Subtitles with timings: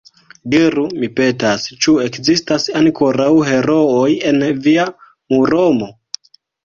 [0.51, 4.87] Diru, mi petas, ĉu ekzistas ankoraŭ herooj en via
[5.35, 5.91] Muromo?